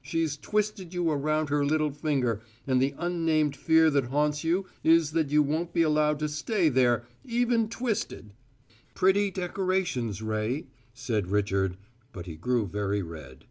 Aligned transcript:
She's 0.00 0.36
twisted 0.36 0.94
you 0.94 1.10
around 1.10 1.48
her 1.48 1.64
little 1.66 1.90
finger, 1.90 2.40
and 2.68 2.80
the 2.80 2.94
unnamed 2.98 3.56
fear 3.56 3.90
that 3.90 4.04
haunts 4.04 4.44
you 4.44 4.64
is 4.84 5.10
that 5.10 5.30
you 5.30 5.42
won't 5.42 5.72
be 5.72 5.82
allowed 5.82 6.20
to 6.20 6.28
stay 6.28 6.68
there 6.68 7.04
even 7.24 7.68
twisted!" 7.68 8.32
"Pretty 8.94 9.32
decorations, 9.32 10.22
Ray," 10.22 10.68
said 10.94 11.32
Richard; 11.32 11.76
but 12.12 12.26
he 12.26 12.36
grew 12.36 12.68
very 12.68 13.02
red. 13.02 13.44